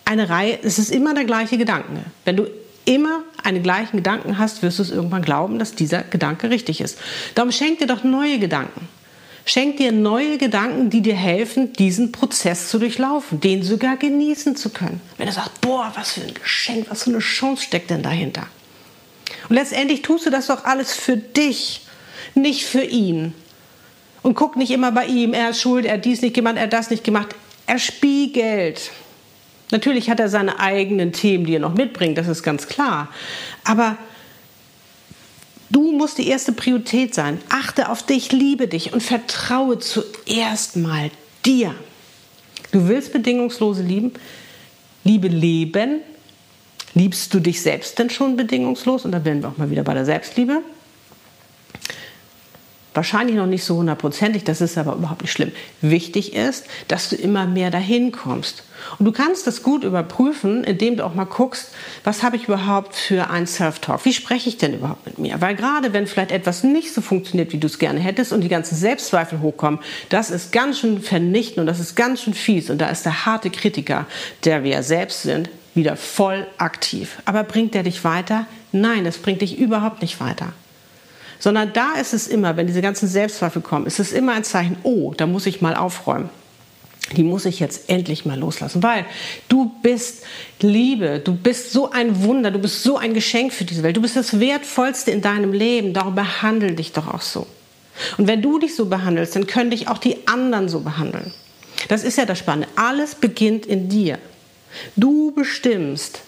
eine 0.05 0.29
Reihe, 0.29 0.59
es 0.63 0.79
ist 0.79 0.91
immer 0.91 1.13
der 1.13 1.25
gleiche 1.25 1.57
Gedanke. 1.57 2.05
Wenn 2.25 2.37
du 2.37 2.47
immer 2.85 3.23
einen 3.43 3.63
gleichen 3.63 3.97
Gedanken 3.97 4.37
hast, 4.37 4.63
wirst 4.63 4.79
du 4.79 4.83
es 4.83 4.91
irgendwann 4.91 5.21
glauben, 5.21 5.59
dass 5.59 5.75
dieser 5.75 6.03
Gedanke 6.03 6.49
richtig 6.49 6.81
ist. 6.81 6.97
Darum 7.35 7.51
schenk 7.51 7.79
dir 7.79 7.87
doch 7.87 8.03
neue 8.03 8.39
Gedanken. 8.39 8.87
Schenk 9.43 9.77
dir 9.77 9.91
neue 9.91 10.37
Gedanken, 10.37 10.89
die 10.89 11.01
dir 11.01 11.15
helfen, 11.15 11.73
diesen 11.73 12.11
Prozess 12.11 12.69
zu 12.69 12.77
durchlaufen, 12.77 13.39
den 13.39 13.63
sogar 13.63 13.97
genießen 13.97 14.55
zu 14.55 14.69
können. 14.69 15.01
Wenn 15.17 15.27
du 15.27 15.33
sagst, 15.33 15.61
boah, 15.61 15.91
was 15.95 16.13
für 16.13 16.21
ein 16.21 16.33
Geschenk, 16.33 16.89
was 16.89 17.03
für 17.03 17.09
eine 17.09 17.19
Chance 17.19 17.63
steckt 17.63 17.89
denn 17.89 18.03
dahinter? 18.03 18.47
Und 19.49 19.55
letztendlich 19.55 20.01
tust 20.01 20.25
du 20.25 20.29
das 20.29 20.47
doch 20.47 20.65
alles 20.65 20.93
für 20.93 21.17
dich, 21.17 21.81
nicht 22.35 22.65
für 22.65 22.83
ihn. 22.83 23.33
Und 24.23 24.35
guck 24.35 24.55
nicht 24.55 24.71
immer 24.71 24.91
bei 24.91 25.05
ihm, 25.05 25.33
er 25.33 25.49
ist 25.49 25.61
schuld, 25.61 25.85
er 25.85 25.95
hat 25.95 26.05
dies 26.05 26.21
nicht 26.21 26.35
gemacht, 26.35 26.55
er 26.57 26.63
hat 26.63 26.73
das 26.73 26.89
nicht 26.89 27.03
gemacht. 27.03 27.35
Er 27.65 27.79
spiegelt. 27.79 28.91
Natürlich 29.71 30.09
hat 30.09 30.19
er 30.19 30.29
seine 30.29 30.59
eigenen 30.59 31.13
Themen, 31.13 31.45
die 31.45 31.55
er 31.55 31.59
noch 31.59 31.73
mitbringt, 31.73 32.17
das 32.17 32.27
ist 32.27 32.43
ganz 32.43 32.67
klar. 32.67 33.07
Aber 33.63 33.97
du 35.69 35.91
musst 35.93 36.17
die 36.17 36.27
erste 36.27 36.51
Priorität 36.51 37.15
sein. 37.15 37.39
Achte 37.49 37.89
auf 37.89 38.03
dich, 38.03 38.31
liebe 38.31 38.67
dich 38.67 38.93
und 38.93 39.01
vertraue 39.01 39.79
zuerst 39.79 40.75
mal 40.75 41.09
dir. 41.45 41.73
Du 42.71 42.87
willst 42.87 43.13
bedingungslose 43.13 43.81
Lieben, 43.81 44.13
Liebe 45.03 45.29
leben. 45.29 46.01
Liebst 46.93 47.33
du 47.33 47.39
dich 47.39 47.61
selbst 47.61 47.97
denn 47.99 48.09
schon 48.09 48.35
bedingungslos? 48.35 49.05
Und 49.05 49.11
da 49.11 49.23
werden 49.23 49.41
wir 49.41 49.49
auch 49.49 49.57
mal 49.57 49.69
wieder 49.69 49.83
bei 49.83 49.93
der 49.93 50.05
Selbstliebe. 50.05 50.61
Wahrscheinlich 52.93 53.37
noch 53.37 53.45
nicht 53.45 53.63
so 53.63 53.77
hundertprozentig, 53.77 54.43
das 54.43 54.59
ist 54.59 54.77
aber 54.77 54.95
überhaupt 54.95 55.21
nicht 55.21 55.31
schlimm. 55.31 55.53
Wichtig 55.79 56.33
ist, 56.33 56.65
dass 56.89 57.07
du 57.07 57.15
immer 57.15 57.47
mehr 57.47 57.71
dahin 57.71 58.11
kommst. 58.11 58.63
Und 58.99 59.05
du 59.05 59.13
kannst 59.13 59.47
das 59.47 59.63
gut 59.63 59.85
überprüfen, 59.85 60.65
indem 60.65 60.97
du 60.97 61.05
auch 61.05 61.15
mal 61.15 61.23
guckst, 61.23 61.69
was 62.03 62.21
habe 62.21 62.35
ich 62.35 62.49
überhaupt 62.49 62.93
für 62.93 63.29
ein 63.29 63.47
Self-Talk? 63.47 64.03
Wie 64.03 64.11
spreche 64.11 64.49
ich 64.49 64.57
denn 64.57 64.73
überhaupt 64.73 65.05
mit 65.05 65.19
mir? 65.19 65.39
Weil 65.39 65.55
gerade 65.55 65.93
wenn 65.93 66.05
vielleicht 66.05 66.31
etwas 66.31 66.63
nicht 66.63 66.93
so 66.93 66.99
funktioniert, 66.99 67.53
wie 67.53 67.59
du 67.59 67.67
es 67.67 67.79
gerne 67.79 68.01
hättest 68.01 68.33
und 68.33 68.41
die 68.41 68.49
ganzen 68.49 68.75
Selbstzweifel 68.75 69.39
hochkommen, 69.39 69.79
das 70.09 70.29
ist 70.29 70.51
ganz 70.51 70.79
schön 70.79 71.01
vernichtend 71.01 71.59
und 71.59 71.67
das 71.67 71.79
ist 71.79 71.95
ganz 71.95 72.23
schön 72.23 72.33
fies. 72.33 72.69
Und 72.69 72.79
da 72.79 72.89
ist 72.89 73.05
der 73.05 73.25
harte 73.25 73.51
Kritiker, 73.51 74.05
der 74.43 74.65
wir 74.65 74.83
selbst 74.83 75.21
sind, 75.21 75.49
wieder 75.73 75.95
voll 75.95 76.47
aktiv. 76.57 77.19
Aber 77.25 77.43
bringt 77.43 77.73
der 77.73 77.83
dich 77.83 78.03
weiter? 78.03 78.45
Nein, 78.71 79.03
das 79.03 79.17
bringt 79.17 79.41
dich 79.41 79.57
überhaupt 79.57 80.01
nicht 80.01 80.19
weiter 80.19 80.53
sondern 81.41 81.73
da 81.73 81.93
ist 81.93 82.13
es 82.13 82.27
immer, 82.27 82.55
wenn 82.55 82.67
diese 82.67 82.81
ganzen 82.81 83.07
Selbstzweifel 83.07 83.61
kommen, 83.63 83.87
ist 83.87 83.99
es 83.99 84.13
immer 84.13 84.33
ein 84.33 84.43
Zeichen, 84.43 84.77
oh, 84.83 85.13
da 85.17 85.25
muss 85.25 85.47
ich 85.47 85.59
mal 85.59 85.75
aufräumen. 85.75 86.29
Die 87.17 87.23
muss 87.23 87.45
ich 87.45 87.59
jetzt 87.59 87.89
endlich 87.89 88.25
mal 88.25 88.39
loslassen, 88.39 88.83
weil 88.83 89.05
du 89.49 89.71
bist 89.81 90.23
Liebe, 90.61 91.19
du 91.19 91.33
bist 91.33 91.73
so 91.73 91.89
ein 91.89 92.23
Wunder, 92.23 92.51
du 92.51 92.59
bist 92.59 92.83
so 92.83 92.95
ein 92.95 93.13
Geschenk 93.13 93.51
für 93.51 93.65
diese 93.65 93.83
Welt, 93.83 93.97
du 93.97 94.01
bist 94.01 94.15
das 94.15 94.39
Wertvollste 94.39 95.11
in 95.11 95.21
deinem 95.21 95.51
Leben, 95.51 95.93
darum 95.93 96.15
behandle 96.15 96.73
dich 96.73 96.93
doch 96.93 97.11
auch 97.11 97.21
so. 97.21 97.47
Und 98.17 98.27
wenn 98.27 98.41
du 98.41 98.59
dich 98.59 98.75
so 98.75 98.85
behandelst, 98.85 99.35
dann 99.35 99.47
können 99.47 99.71
dich 99.71 99.89
auch 99.89 99.97
die 99.97 100.27
anderen 100.27 100.69
so 100.69 100.79
behandeln. 100.81 101.33
Das 101.89 102.03
ist 102.03 102.17
ja 102.17 102.25
das 102.25 102.37
Spannende. 102.37 102.69
Alles 102.75 103.15
beginnt 103.15 103.65
in 103.65 103.89
dir. 103.89 104.19
Du 104.95 105.31
bestimmst, 105.31 106.21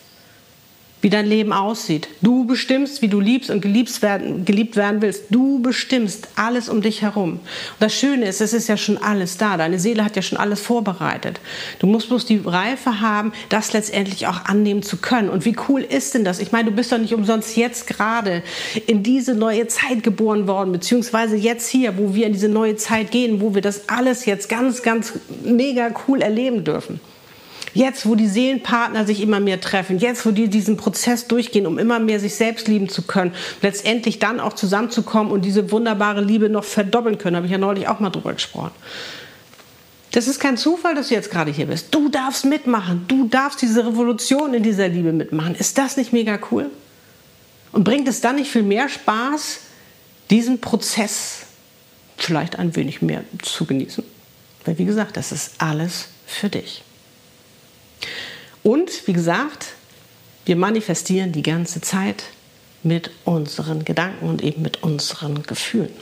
wie 1.03 1.09
dein 1.09 1.27
Leben 1.27 1.51
aussieht. 1.51 2.07
Du 2.21 2.45
bestimmst, 2.45 3.01
wie 3.01 3.09
du 3.09 3.19
liebst 3.19 3.49
und 3.49 3.59
geliebt 3.59 4.01
werden, 4.01 4.45
geliebt 4.45 4.77
werden 4.77 5.01
willst. 5.01 5.25
Du 5.29 5.61
bestimmst 5.61 6.29
alles 6.37 6.69
um 6.69 6.81
dich 6.81 7.01
herum. 7.01 7.33
Und 7.33 7.41
das 7.81 7.93
Schöne 7.93 8.25
ist, 8.25 8.39
es 8.39 8.53
ist 8.53 8.69
ja 8.69 8.77
schon 8.77 8.97
alles 8.97 9.37
da. 9.37 9.57
Deine 9.57 9.79
Seele 9.79 10.05
hat 10.05 10.15
ja 10.15 10.21
schon 10.21 10.37
alles 10.37 10.61
vorbereitet. 10.61 11.41
Du 11.79 11.87
musst 11.87 12.07
bloß 12.07 12.25
die 12.25 12.41
Reife 12.45 13.01
haben, 13.01 13.33
das 13.49 13.73
letztendlich 13.73 14.27
auch 14.27 14.45
annehmen 14.45 14.81
zu 14.81 14.95
können. 14.95 15.27
Und 15.27 15.43
wie 15.43 15.57
cool 15.67 15.81
ist 15.81 16.13
denn 16.13 16.23
das? 16.23 16.39
Ich 16.39 16.53
meine, 16.53 16.69
du 16.69 16.75
bist 16.75 16.93
doch 16.93 16.97
nicht 16.97 17.13
umsonst 17.13 17.57
jetzt 17.57 17.87
gerade 17.87 18.41
in 18.87 19.03
diese 19.03 19.35
neue 19.35 19.67
Zeit 19.67 20.03
geboren 20.03 20.47
worden, 20.47 20.71
beziehungsweise 20.71 21.35
jetzt 21.35 21.67
hier, 21.67 21.97
wo 21.97 22.15
wir 22.15 22.27
in 22.27 22.33
diese 22.33 22.47
neue 22.47 22.77
Zeit 22.77 23.11
gehen, 23.11 23.41
wo 23.41 23.53
wir 23.53 23.61
das 23.61 23.89
alles 23.89 24.25
jetzt 24.25 24.47
ganz, 24.47 24.83
ganz 24.83 25.11
mega 25.43 25.91
cool 26.07 26.21
erleben 26.21 26.63
dürfen. 26.63 27.01
Jetzt, 27.73 28.05
wo 28.05 28.13
die 28.13 28.27
Seelenpartner 28.27 29.05
sich 29.05 29.21
immer 29.21 29.39
mehr 29.39 29.59
treffen, 29.59 29.97
jetzt, 29.97 30.25
wo 30.25 30.31
die 30.31 30.47
diesen 30.47 30.77
Prozess 30.77 31.27
durchgehen, 31.27 31.65
um 31.65 31.79
immer 31.79 31.99
mehr 31.99 32.19
sich 32.19 32.35
selbst 32.35 32.67
lieben 32.67 32.87
zu 32.87 33.01
können, 33.01 33.33
letztendlich 33.61 34.19
dann 34.19 34.39
auch 34.39 34.53
zusammenzukommen 34.53 35.31
und 35.31 35.43
diese 35.43 35.71
wunderbare 35.71 36.21
Liebe 36.21 36.49
noch 36.49 36.63
verdoppeln 36.63 37.17
können, 37.17 37.35
habe 37.35 37.47
ich 37.47 37.51
ja 37.51 37.57
neulich 37.57 37.87
auch 37.87 37.99
mal 37.99 38.11
drüber 38.11 38.33
gesprochen. 38.33 38.71
Das 40.11 40.27
ist 40.27 40.39
kein 40.39 40.57
Zufall, 40.57 40.93
dass 40.93 41.07
du 41.07 41.15
jetzt 41.15 41.31
gerade 41.31 41.49
hier 41.49 41.65
bist. 41.65 41.87
Du 41.89 42.07
darfst 42.07 42.45
mitmachen. 42.45 43.05
Du 43.07 43.27
darfst 43.27 43.63
diese 43.63 43.83
Revolution 43.83 44.53
in 44.53 44.61
dieser 44.61 44.87
Liebe 44.87 45.11
mitmachen. 45.11 45.55
Ist 45.55 45.79
das 45.79 45.97
nicht 45.97 46.13
mega 46.13 46.37
cool? 46.51 46.69
Und 47.71 47.83
bringt 47.83 48.07
es 48.07 48.21
dann 48.21 48.35
nicht 48.35 48.51
viel 48.51 48.61
mehr 48.61 48.89
Spaß, 48.89 49.61
diesen 50.29 50.61
Prozess 50.61 51.47
vielleicht 52.15 52.59
ein 52.59 52.75
wenig 52.75 53.01
mehr 53.01 53.23
zu 53.41 53.65
genießen? 53.65 54.03
Weil, 54.65 54.77
wie 54.77 54.85
gesagt, 54.85 55.17
das 55.17 55.31
ist 55.31 55.55
alles 55.57 56.09
für 56.27 56.49
dich. 56.49 56.83
Und 58.63 59.07
wie 59.07 59.13
gesagt, 59.13 59.73
wir 60.45 60.55
manifestieren 60.55 61.31
die 61.31 61.43
ganze 61.43 61.81
Zeit 61.81 62.23
mit 62.83 63.11
unseren 63.23 63.85
Gedanken 63.85 64.27
und 64.27 64.41
eben 64.43 64.61
mit 64.61 64.83
unseren 64.83 65.43
Gefühlen. 65.43 65.93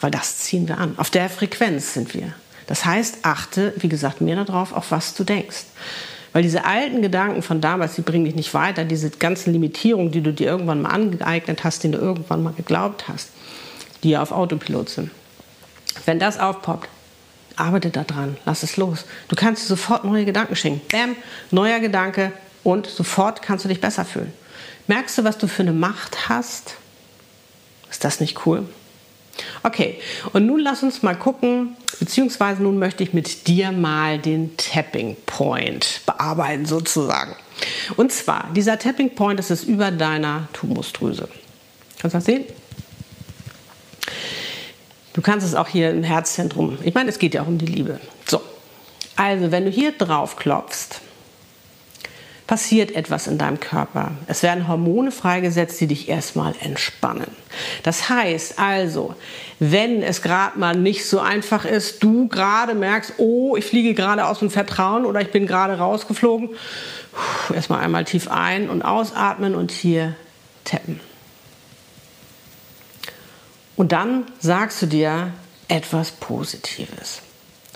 Weil 0.00 0.10
das 0.10 0.38
ziehen 0.38 0.68
wir 0.68 0.78
an. 0.78 0.98
Auf 0.98 1.10
der 1.10 1.30
Frequenz 1.30 1.94
sind 1.94 2.14
wir. 2.14 2.34
Das 2.66 2.84
heißt, 2.84 3.18
achte, 3.22 3.72
wie 3.76 3.88
gesagt, 3.88 4.20
mehr 4.20 4.42
darauf, 4.44 4.72
auf 4.72 4.90
was 4.90 5.14
du 5.14 5.24
denkst. 5.24 5.64
Weil 6.32 6.42
diese 6.42 6.64
alten 6.64 7.00
Gedanken 7.00 7.42
von 7.42 7.60
damals, 7.60 7.94
die 7.94 8.02
bringen 8.02 8.24
dich 8.24 8.34
nicht 8.34 8.54
weiter. 8.54 8.84
Diese 8.84 9.10
ganzen 9.10 9.52
Limitierungen, 9.52 10.10
die 10.10 10.20
du 10.20 10.32
dir 10.32 10.48
irgendwann 10.48 10.82
mal 10.82 10.90
angeeignet 10.90 11.62
hast, 11.62 11.84
denen 11.84 11.92
du 11.92 12.00
irgendwann 12.00 12.42
mal 12.42 12.52
geglaubt 12.52 13.06
hast, 13.08 13.28
die 14.02 14.10
ja 14.10 14.22
auf 14.22 14.32
Autopilot 14.32 14.88
sind. 14.88 15.10
Wenn 16.06 16.18
das 16.18 16.40
aufpoppt, 16.40 16.88
Arbeite 17.56 17.90
daran, 17.90 18.36
lass 18.44 18.62
es 18.62 18.76
los. 18.76 19.04
Du 19.28 19.36
kannst 19.36 19.64
dir 19.64 19.68
sofort 19.68 20.04
neue 20.04 20.24
Gedanken 20.24 20.56
schenken. 20.56 20.82
Bam, 20.90 21.16
neuer 21.50 21.80
Gedanke 21.80 22.32
und 22.62 22.86
sofort 22.86 23.42
kannst 23.42 23.64
du 23.64 23.68
dich 23.68 23.80
besser 23.80 24.04
fühlen. 24.04 24.32
Merkst 24.86 25.18
du, 25.18 25.24
was 25.24 25.38
du 25.38 25.46
für 25.46 25.62
eine 25.62 25.72
Macht 25.72 26.28
hast? 26.28 26.74
Ist 27.90 28.04
das 28.04 28.20
nicht 28.20 28.44
cool? 28.46 28.66
Okay, 29.62 30.00
und 30.32 30.46
nun 30.46 30.60
lass 30.60 30.82
uns 30.82 31.02
mal 31.02 31.16
gucken, 31.16 31.76
beziehungsweise 31.98 32.62
nun 32.62 32.78
möchte 32.78 33.02
ich 33.02 33.12
mit 33.12 33.46
dir 33.46 33.72
mal 33.72 34.18
den 34.18 34.56
Tapping 34.56 35.16
Point 35.26 36.02
bearbeiten, 36.06 36.66
sozusagen. 36.66 37.34
Und 37.96 38.12
zwar, 38.12 38.50
dieser 38.54 38.78
Tapping 38.78 39.14
Point 39.14 39.40
ist 39.40 39.50
es 39.50 39.64
über 39.64 39.90
deiner 39.90 40.48
Tumusdrüse. 40.52 41.28
Kannst 41.98 42.14
du 42.14 42.18
das 42.18 42.24
sehen? 42.24 42.44
Du 45.14 45.22
kannst 45.22 45.46
es 45.46 45.54
auch 45.54 45.68
hier 45.68 45.90
im 45.90 46.02
Herzzentrum. 46.02 46.76
Ich 46.82 46.92
meine, 46.92 47.08
es 47.08 47.18
geht 47.18 47.34
ja 47.34 47.42
auch 47.42 47.46
um 47.46 47.56
die 47.56 47.66
Liebe. 47.66 48.00
So, 48.26 48.42
also 49.16 49.50
wenn 49.50 49.64
du 49.64 49.70
hier 49.70 49.92
drauf 49.92 50.36
klopfst, 50.36 51.00
passiert 52.46 52.90
etwas 52.94 53.26
in 53.26 53.38
deinem 53.38 53.58
Körper. 53.58 54.10
Es 54.26 54.42
werden 54.42 54.68
Hormone 54.68 55.12
freigesetzt, 55.12 55.80
die 55.80 55.86
dich 55.86 56.08
erstmal 56.08 56.54
entspannen. 56.60 57.30
Das 57.84 58.10
heißt 58.10 58.58
also, 58.58 59.14
wenn 59.60 60.02
es 60.02 60.20
gerade 60.20 60.58
mal 60.58 60.76
nicht 60.76 61.06
so 61.06 61.20
einfach 61.20 61.64
ist, 61.64 62.02
du 62.02 62.28
gerade 62.28 62.74
merkst, 62.74 63.14
oh, 63.18 63.56
ich 63.56 63.64
fliege 63.64 63.94
gerade 63.94 64.26
aus 64.26 64.40
dem 64.40 64.50
Vertrauen 64.50 65.06
oder 65.06 65.20
ich 65.20 65.30
bin 65.30 65.46
gerade 65.46 65.78
rausgeflogen, 65.78 66.50
erstmal 67.54 67.80
einmal 67.80 68.04
tief 68.04 68.28
ein- 68.28 68.68
und 68.68 68.82
ausatmen 68.82 69.54
und 69.54 69.70
hier 69.70 70.14
tappen. 70.64 71.00
Und 73.76 73.92
dann 73.92 74.24
sagst 74.40 74.82
du 74.82 74.86
dir 74.86 75.32
etwas 75.68 76.12
Positives. 76.12 77.22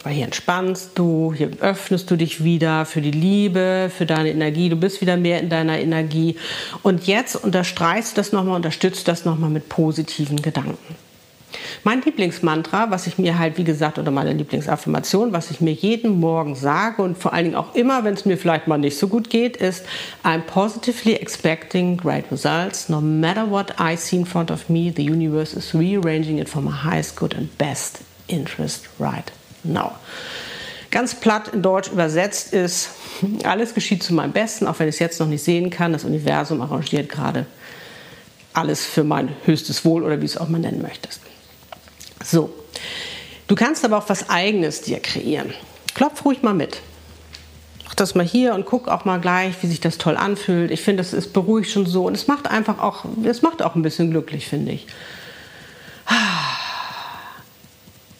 Weil 0.05 0.14
hier 0.14 0.25
entspannst 0.25 0.93
du, 0.95 1.35
hier 1.37 1.50
öffnest 1.61 2.11
du 2.11 2.17
dich 2.17 2.45
wieder 2.45 2.87
für 2.87 3.00
die 3.00 3.11
Liebe, 3.11 3.90
für 3.95 4.07
deine 4.07 4.31
Energie. 4.31 4.69
Du 4.69 4.76
bist 4.76 5.00
wieder 5.00 5.17
mehr 5.17 5.40
in 5.40 5.49
deiner 5.49 5.78
Energie. 5.81 6.37
Und 6.83 7.07
jetzt 7.07 7.35
unterstreichst 7.35 8.12
du 8.12 8.17
das 8.17 8.33
nochmal, 8.33 8.57
unterstützt 8.57 9.09
das 9.09 9.25
nochmal 9.25 9.50
mit 9.50 9.69
positiven 9.69 10.40
Gedanken. 10.40 10.97
Mein 11.85 12.02
Lieblingsmantra, 12.02 12.90
was 12.90 13.07
ich 13.07 13.19
mir 13.19 13.38
halt, 13.38 13.57
wie 13.57 13.64
gesagt, 13.64 13.99
oder 13.99 14.11
meine 14.11 14.33
Lieblingsaffirmation, 14.33 15.33
was 15.33 15.50
ich 15.50 15.61
mir 15.61 15.73
jeden 15.73 16.21
Morgen 16.21 16.55
sage 16.55 17.02
und 17.02 17.17
vor 17.17 17.33
allen 17.33 17.45
Dingen 17.45 17.57
auch 17.57 17.75
immer, 17.75 18.05
wenn 18.05 18.14
es 18.14 18.25
mir 18.25 18.37
vielleicht 18.37 18.67
mal 18.67 18.78
nicht 18.78 18.99
so 18.99 19.09
gut 19.09 19.31
geht, 19.31 19.57
ist 19.57 19.85
I'm 20.25 20.40
positively 20.40 21.14
expecting 21.14 21.97
great 21.97 22.25
results. 22.31 22.88
No 22.88 23.00
matter 23.00 23.50
what 23.50 23.75
I 23.81 23.97
see 23.97 24.17
in 24.17 24.26
front 24.26 24.50
of 24.50 24.69
me, 24.69 24.93
the 24.95 25.02
universe 25.02 25.57
is 25.57 25.75
rearranging 25.75 26.38
it 26.38 26.49
for 26.49 26.61
my 26.61 26.73
highest 26.73 27.17
good 27.17 27.35
and 27.35 27.57
best 27.57 28.00
interest 28.26 28.88
right 28.99 29.33
now. 29.64 29.93
Ganz 30.90 31.14
platt 31.14 31.49
in 31.49 31.62
Deutsch 31.62 31.90
übersetzt 31.90 32.52
ist, 32.55 32.90
alles 33.45 33.75
geschieht 33.75 34.02
zu 34.02 34.14
meinem 34.14 34.33
Besten, 34.33 34.67
auch 34.67 34.78
wenn 34.78 34.88
ich 34.88 34.97
es 34.97 34.99
jetzt 35.00 35.21
noch 35.21 35.26
nicht 35.26 35.45
sehen 35.45 35.71
kann. 35.71 35.93
Das 35.93 36.05
Universum 36.05 36.62
arrangiert 36.62 37.11
gerade 37.11 37.47
alles 38.55 38.85
für 38.85 39.05
mein 39.05 39.31
höchstes 39.45 39.85
Wohl 39.85 40.02
oder 40.02 40.21
wie 40.21 40.25
es 40.25 40.37
auch 40.37 40.49
mal 40.49 40.59
nennen 40.59 40.83
möchtest. 40.83 41.21
So, 42.22 42.52
du 43.46 43.54
kannst 43.54 43.84
aber 43.84 43.98
auch 43.98 44.08
was 44.08 44.28
Eigenes 44.28 44.80
dir 44.80 45.00
kreieren. 45.00 45.52
Klopf 45.94 46.25
ruhig 46.25 46.42
mal 46.42 46.54
mit. 46.54 46.80
Mach 47.84 47.94
das 47.94 48.14
mal 48.14 48.26
hier 48.26 48.54
und 48.54 48.66
guck 48.66 48.88
auch 48.88 49.04
mal 49.04 49.20
gleich, 49.20 49.54
wie 49.62 49.66
sich 49.66 49.80
das 49.80 49.98
toll 49.98 50.16
anfühlt. 50.16 50.70
Ich 50.70 50.82
finde, 50.82 51.02
das 51.02 51.12
ist 51.12 51.32
beruhigt 51.32 51.70
schon 51.70 51.87
so 51.87 52.06
und 52.06 52.14
es 52.14 52.26
macht 52.26 52.48
einfach 52.48 52.78
auch, 52.78 53.04
es 53.25 53.42
macht 53.42 53.62
auch 53.62 53.75
ein 53.75 53.82
bisschen 53.82 54.10
glücklich, 54.10 54.46
finde 54.46 54.72
ich. 54.72 54.87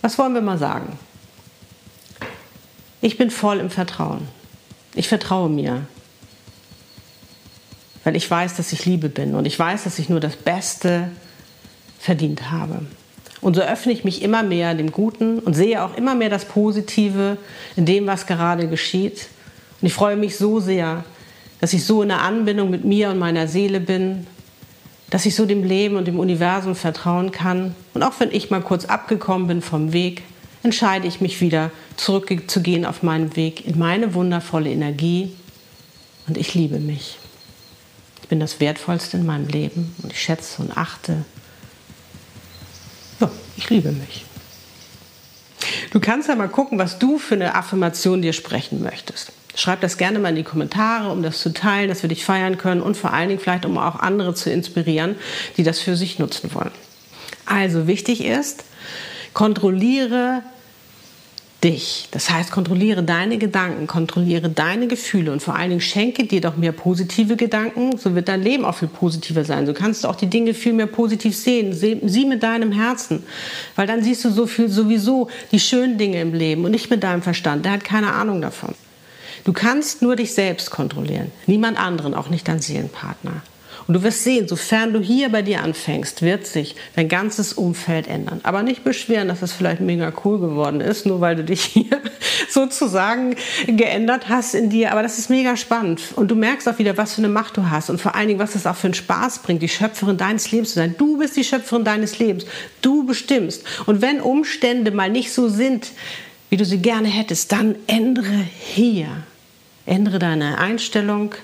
Was 0.00 0.18
wollen 0.18 0.34
wir 0.34 0.40
mal 0.40 0.58
sagen? 0.58 0.98
Ich 3.00 3.16
bin 3.16 3.30
voll 3.30 3.58
im 3.58 3.70
Vertrauen. 3.70 4.28
Ich 4.94 5.08
vertraue 5.08 5.48
mir. 5.48 5.86
Weil 8.04 8.16
ich 8.16 8.30
weiß, 8.30 8.56
dass 8.56 8.72
ich 8.72 8.86
Liebe 8.86 9.08
bin 9.08 9.34
und 9.34 9.44
ich 9.44 9.58
weiß, 9.58 9.84
dass 9.84 9.98
ich 9.98 10.08
nur 10.08 10.20
das 10.20 10.36
Beste 10.36 11.10
verdient 11.98 12.50
habe. 12.50 12.80
Und 13.40 13.54
so 13.54 13.62
öffne 13.62 13.92
ich 13.92 14.04
mich 14.04 14.23
immer 14.23 14.42
mehr 14.42 14.75
dem 14.75 14.90
Guten 14.90 15.38
und 15.38 15.54
sehe 15.54 15.83
auch 15.85 15.97
immer 15.97 16.14
mehr 16.14 16.28
das 16.28 16.45
Positive 16.45 17.37
in 17.76 17.87
dem, 17.87 18.07
was 18.07 18.26
gerade 18.26 18.66
geschieht. 18.68 19.28
Und 19.80 19.87
ich 19.87 19.95
freue 19.95 20.16
mich 20.16 20.37
so 20.37 20.59
sehr, 20.59 21.04
dass 21.61 21.73
ich 21.73 21.85
so 21.85 22.02
in 22.02 22.09
der 22.09 22.23
Anbindung 22.23 22.71
mit 22.71 22.85
mir 22.85 23.11
und 23.11 23.18
meiner 23.18 23.47
Seele 23.47 23.80
bin, 23.80 24.26
dass 25.11 25.25
ich 25.25 25.35
so 25.35 25.47
dem 25.47 25.64
Leben 25.64 25.97
und 25.97 26.07
dem 26.07 26.18
Universum 26.18 26.75
vertrauen 26.75 27.33
kann. 27.33 27.75
Und 27.95 28.02
auch 28.02 28.14
wenn 28.18 28.30
ich 28.30 28.50
mal 28.50 28.61
kurz 28.61 28.85
abgekommen 28.85 29.47
bin 29.47 29.62
vom 29.62 29.92
Weg, 29.92 30.23
entscheide 30.62 31.07
ich 31.07 31.21
mich 31.21 31.40
wieder 31.40 31.71
zurückzugehen 31.97 32.85
auf 32.85 33.02
meinen 33.02 33.37
Weg 33.37 33.66
in 33.66 33.78
meine 33.78 34.14
wundervolle 34.14 34.71
Energie. 34.71 35.33
Und 36.26 36.37
ich 36.37 36.54
liebe 36.54 36.78
mich. 36.78 37.18
Ich 38.23 38.28
bin 38.28 38.40
das 38.40 38.61
Wertvollste 38.61 39.16
in 39.16 39.25
meinem 39.25 39.49
Leben 39.49 39.95
und 40.02 40.12
ich 40.12 40.21
schätze 40.21 40.61
und 40.61 40.76
achte 40.76 41.25
Ich 43.58 43.68
liebe 43.70 43.90
mich. 43.90 44.24
Du 45.90 45.98
kannst 45.98 46.28
ja 46.28 46.36
mal 46.36 46.48
gucken, 46.48 46.78
was 46.78 47.00
du 47.00 47.18
für 47.18 47.34
eine 47.34 47.56
Affirmation 47.56 48.22
dir 48.22 48.32
sprechen 48.32 48.82
möchtest. 48.82 49.32
Schreib 49.56 49.80
das 49.80 49.98
gerne 49.98 50.20
mal 50.20 50.28
in 50.28 50.36
die 50.36 50.44
Kommentare, 50.44 51.10
um 51.10 51.24
das 51.24 51.40
zu 51.40 51.52
teilen, 51.52 51.88
dass 51.88 52.02
wir 52.02 52.08
dich 52.08 52.24
feiern 52.24 52.56
können 52.56 52.80
und 52.80 52.96
vor 52.96 53.12
allen 53.12 53.28
Dingen 53.28 53.40
vielleicht, 53.40 53.66
um 53.66 53.76
auch 53.76 53.96
andere 53.96 54.32
zu 54.34 54.48
inspirieren, 54.50 55.16
die 55.56 55.64
das 55.64 55.80
für 55.80 55.96
sich 55.96 56.20
nutzen 56.20 56.54
wollen. 56.54 56.70
Also 57.46 57.88
wichtig 57.88 58.24
ist, 58.24 58.62
kontrolliere 59.34 60.44
dich. 61.62 62.08
Das 62.12 62.30
heißt, 62.30 62.52
kontrolliere 62.52 63.02
deine 63.02 63.38
Gedanken, 63.38 63.86
kontrolliere 63.86 64.48
deine 64.48 64.86
Gefühle 64.86 65.32
und 65.32 65.42
vor 65.42 65.56
allen 65.56 65.70
Dingen 65.70 65.80
schenke 65.80 66.24
dir 66.24 66.40
doch 66.40 66.56
mehr 66.56 66.72
positive 66.72 67.36
Gedanken, 67.36 67.98
so 67.98 68.14
wird 68.14 68.28
dein 68.28 68.42
Leben 68.42 68.64
auch 68.64 68.76
viel 68.76 68.88
positiver 68.88 69.44
sein. 69.44 69.66
Du 69.66 69.74
kannst 69.74 70.06
auch 70.06 70.14
die 70.14 70.28
Dinge 70.28 70.54
viel 70.54 70.72
mehr 70.72 70.86
positiv 70.86 71.36
sehen. 71.36 71.72
Sieh 71.72 72.24
mit 72.26 72.42
deinem 72.42 72.70
Herzen, 72.72 73.24
weil 73.74 73.86
dann 73.86 74.04
siehst 74.04 74.24
du 74.24 74.30
so 74.30 74.46
viel 74.46 74.68
sowieso 74.68 75.28
die 75.50 75.60
schönen 75.60 75.98
Dinge 75.98 76.20
im 76.20 76.32
Leben 76.32 76.64
und 76.64 76.70
nicht 76.70 76.90
mit 76.90 77.02
deinem 77.02 77.22
Verstand. 77.22 77.64
Der 77.64 77.72
hat 77.72 77.84
keine 77.84 78.12
Ahnung 78.12 78.40
davon. 78.40 78.74
Du 79.44 79.52
kannst 79.52 80.02
nur 80.02 80.14
dich 80.14 80.34
selbst 80.34 80.70
kontrollieren, 80.70 81.32
niemand 81.46 81.80
anderen, 81.80 82.14
auch 82.14 82.28
nicht 82.28 82.46
dein 82.46 82.60
Seelenpartner. 82.60 83.42
Und 83.88 83.95
du 83.95 84.02
wirst 84.02 84.23
sehen, 84.23 84.47
sofern 84.47 84.92
du 84.92 85.00
hier 85.00 85.30
bei 85.30 85.40
dir 85.40 85.62
anfängst, 85.62 86.21
wird 86.21 86.47
sich 86.47 86.76
dein 86.95 87.09
ganzes 87.09 87.54
Umfeld 87.54 88.07
ändern. 88.07 88.40
Aber 88.42 88.62
nicht 88.62 88.85
beschweren, 88.85 89.28
dass 89.28 89.40
es 89.40 89.54
vielleicht 89.54 89.80
mega 89.80 90.12
cool 90.25 90.38
geworden 90.38 90.83
ist, 90.83 91.07
nur 91.07 91.23
weil 91.23 91.37
du 91.37 91.45
dich 91.45 91.62
hier 91.64 92.02
sozusagen 92.50 93.35
geändert 93.66 94.28
hast 94.28 94.54
in 94.54 94.68
dir. 94.68 94.92
Aber 94.92 95.02
das 95.02 95.18
ist 95.18 95.30
mega 95.30 95.57
spannend. 95.57 96.02
Und 96.16 96.30
du 96.30 96.35
merkst 96.35 96.68
auch 96.68 96.78
wieder, 96.78 96.99
was 96.99 97.14
für 97.14 97.23
eine 97.23 97.30
Macht 97.30 97.57
du 97.57 97.71
hast. 97.71 97.88
Und 97.88 97.99
vor 97.99 98.14
allen 98.14 98.28
Dingen, 98.28 98.38
was 98.38 98.54
es 98.54 98.66
auch 98.66 98.76
für 98.76 98.88
einen 98.88 98.95
Spaß 98.95 99.38
bringt, 99.38 99.62
die 99.62 99.71
Schöpferin 99.71 100.18
deines 100.18 100.52
Lebens 100.52 100.68
zu 100.68 100.75
sein. 100.75 100.95
Du 100.99 101.16
bist 101.16 101.35
die 101.38 101.45
Schöpferin 101.45 101.85
deines 101.85 102.18
Lebens. 102.18 102.45
Du 102.83 103.07
bestimmst. 103.07 103.64
Und 103.87 104.02
wenn 104.02 104.21
Umstände 104.21 104.90
mal 104.90 105.09
nicht 105.09 105.33
so 105.33 105.49
sind, 105.49 105.92
wie 106.50 106.59
du 106.59 106.66
sie 106.66 106.83
gerne 106.83 107.09
hättest, 107.09 107.52
dann 107.52 107.75
ändere 107.87 108.45
hier. 108.61 109.09
Ändere 109.87 110.18
deine 110.18 110.59
Einstellung, 110.59 111.35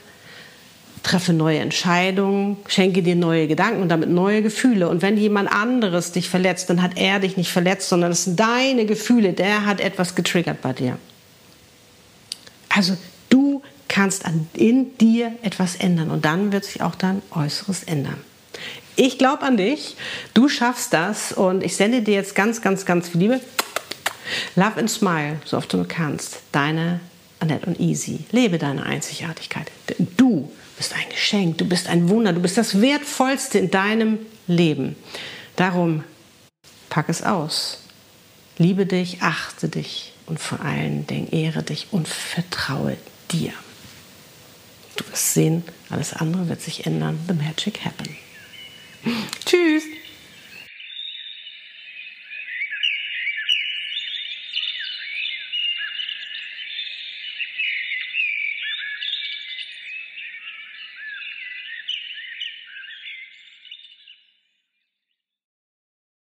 treffe 1.04 1.32
neue 1.32 1.58
Entscheidungen, 1.58 2.56
schenke 2.66 3.02
dir 3.02 3.14
neue 3.14 3.46
Gedanken 3.46 3.82
und 3.82 3.88
damit 3.90 4.08
neue 4.08 4.42
Gefühle. 4.42 4.88
Und 4.88 5.02
wenn 5.02 5.16
jemand 5.16 5.52
anderes 5.52 6.10
dich 6.10 6.28
verletzt, 6.28 6.70
dann 6.70 6.82
hat 6.82 6.96
er 6.96 7.20
dich 7.20 7.36
nicht 7.36 7.52
verletzt, 7.52 7.88
sondern 7.88 8.10
es 8.10 8.24
sind 8.24 8.40
deine 8.40 8.86
Gefühle. 8.86 9.34
Der 9.34 9.66
hat 9.66 9.80
etwas 9.80 10.16
getriggert 10.16 10.62
bei 10.62 10.72
dir. 10.72 10.98
Also 12.70 12.96
du 13.28 13.62
kannst 13.86 14.24
an, 14.24 14.48
in 14.54 14.96
dir 14.98 15.32
etwas 15.42 15.76
ändern 15.76 16.10
und 16.10 16.24
dann 16.24 16.50
wird 16.52 16.64
sich 16.64 16.82
auch 16.82 16.94
dein 16.96 17.22
Äußeres 17.30 17.84
ändern. 17.84 18.16
Ich 18.96 19.18
glaube 19.18 19.42
an 19.42 19.56
dich, 19.56 19.96
du 20.32 20.48
schaffst 20.48 20.92
das 20.92 21.32
und 21.32 21.62
ich 21.62 21.76
sende 21.76 22.02
dir 22.02 22.14
jetzt 22.14 22.34
ganz, 22.34 22.62
ganz, 22.62 22.86
ganz 22.86 23.10
viel 23.10 23.20
Liebe. 23.20 23.40
Love 24.56 24.78
and 24.78 24.90
smile, 24.90 25.36
so 25.44 25.58
oft 25.58 25.72
du 25.72 25.76
nur 25.76 25.88
kannst. 25.88 26.38
Deine 26.50 27.00
Annette 27.40 27.66
und 27.66 27.78
Easy. 27.78 28.20
Lebe 28.32 28.56
deine 28.58 28.84
Einzigartigkeit. 28.86 29.70
Du 30.16 30.50
bist 30.76 30.94
ein 30.94 31.08
Geschenk, 31.10 31.58
du 31.58 31.64
bist 31.64 31.88
ein 31.88 32.08
Wunder, 32.08 32.32
du 32.32 32.40
bist 32.40 32.56
das 32.56 32.80
Wertvollste 32.80 33.58
in 33.58 33.70
deinem 33.70 34.18
Leben. 34.46 34.96
Darum 35.56 36.04
pack 36.90 37.08
es 37.08 37.22
aus. 37.22 37.80
Liebe 38.58 38.86
dich, 38.86 39.22
achte 39.22 39.68
dich 39.68 40.12
und 40.26 40.38
vor 40.38 40.60
allen 40.60 41.06
Dingen 41.06 41.28
ehre 41.30 41.62
dich 41.62 41.88
und 41.90 42.08
vertraue 42.08 42.96
dir. 43.30 43.52
Du 44.96 45.04
wirst 45.10 45.34
sehen, 45.34 45.64
alles 45.90 46.12
andere 46.12 46.48
wird 46.48 46.60
sich 46.60 46.86
ändern. 46.86 47.18
The 47.26 47.34
magic 47.34 47.84
happen. 47.84 48.16
Tschüss. 49.44 49.84